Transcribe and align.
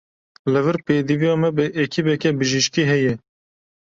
Li 0.53 0.61
vir 0.67 0.77
pêdiviya 0.85 1.35
me 1.41 1.49
bi 1.57 1.65
ekîbeke 1.83 2.29
bijîşkî 2.39 2.83
heye. 2.91 3.13